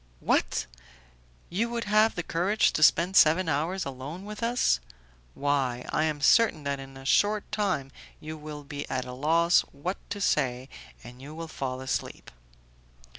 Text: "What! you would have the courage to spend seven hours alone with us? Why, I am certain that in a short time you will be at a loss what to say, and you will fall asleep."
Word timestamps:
"What! 0.19 0.65
you 1.51 1.69
would 1.69 1.83
have 1.83 2.15
the 2.15 2.23
courage 2.23 2.71
to 2.73 2.81
spend 2.81 3.15
seven 3.15 3.47
hours 3.47 3.85
alone 3.85 4.25
with 4.25 4.41
us? 4.41 4.79
Why, 5.35 5.85
I 5.89 6.05
am 6.05 6.21
certain 6.21 6.63
that 6.63 6.79
in 6.79 6.97
a 6.97 7.05
short 7.05 7.51
time 7.51 7.91
you 8.19 8.35
will 8.35 8.63
be 8.63 8.89
at 8.89 9.05
a 9.05 9.13
loss 9.13 9.61
what 9.71 9.97
to 10.09 10.19
say, 10.19 10.69
and 11.03 11.21
you 11.21 11.35
will 11.35 11.47
fall 11.47 11.81
asleep." 11.81 12.31